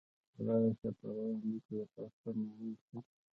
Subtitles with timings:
[0.45, 2.99] راشه پروا نکړي هر څه معاف دي